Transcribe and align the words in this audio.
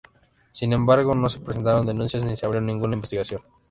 Sin 0.51 0.73
embargo, 0.73 1.13
no 1.13 1.29
se 1.29 1.39
presentaron 1.41 1.85
denuncias 1.85 2.23
ni 2.23 2.35
se 2.35 2.47
abrió 2.47 2.59
ninguna 2.59 2.95
investigación. 2.95 3.43